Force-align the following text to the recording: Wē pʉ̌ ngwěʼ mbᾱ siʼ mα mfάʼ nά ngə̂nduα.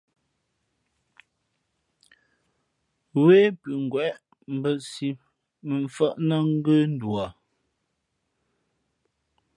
Wē 3.23 3.37
pʉ̌ 3.61 3.73
ngwěʼ 3.85 4.15
mbᾱ 4.55 4.71
siʼ 4.91 5.15
mα 5.67 5.75
mfάʼ 5.85 6.13
nά 6.27 6.35
ngə̂nduα. 6.55 7.27